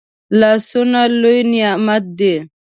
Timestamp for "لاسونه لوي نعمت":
0.39-2.03